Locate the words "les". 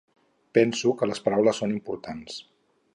1.11-1.23